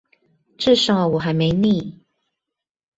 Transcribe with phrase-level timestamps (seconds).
[0.57, 1.99] 至少我還沒膩